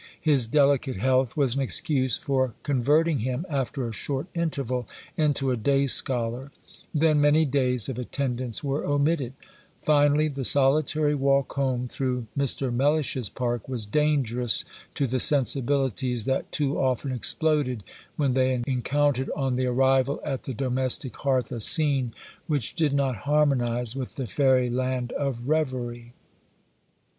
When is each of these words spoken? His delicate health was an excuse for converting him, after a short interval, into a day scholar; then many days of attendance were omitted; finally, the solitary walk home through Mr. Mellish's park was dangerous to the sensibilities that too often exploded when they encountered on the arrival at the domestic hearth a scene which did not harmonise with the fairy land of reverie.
His 0.19 0.47
delicate 0.47 0.95
health 0.95 1.37
was 1.37 1.53
an 1.55 1.61
excuse 1.61 2.17
for 2.17 2.55
converting 2.63 3.19
him, 3.19 3.45
after 3.47 3.87
a 3.87 3.93
short 3.93 4.25
interval, 4.33 4.87
into 5.15 5.51
a 5.51 5.55
day 5.55 5.85
scholar; 5.85 6.51
then 6.91 7.21
many 7.21 7.45
days 7.45 7.87
of 7.87 7.99
attendance 7.99 8.63
were 8.63 8.83
omitted; 8.83 9.33
finally, 9.83 10.27
the 10.27 10.43
solitary 10.43 11.13
walk 11.13 11.53
home 11.53 11.87
through 11.87 12.25
Mr. 12.35 12.73
Mellish's 12.73 13.29
park 13.29 13.69
was 13.69 13.85
dangerous 13.85 14.65
to 14.95 15.05
the 15.05 15.19
sensibilities 15.19 16.25
that 16.25 16.51
too 16.51 16.79
often 16.79 17.11
exploded 17.11 17.83
when 18.15 18.33
they 18.33 18.59
encountered 18.65 19.29
on 19.35 19.53
the 19.53 19.67
arrival 19.67 20.19
at 20.25 20.45
the 20.45 20.53
domestic 20.55 21.15
hearth 21.17 21.51
a 21.51 21.59
scene 21.59 22.11
which 22.47 22.73
did 22.75 22.93
not 22.93 23.17
harmonise 23.29 23.95
with 23.95 24.15
the 24.15 24.25
fairy 24.25 24.67
land 24.71 25.11
of 25.11 25.47
reverie. 25.47 26.13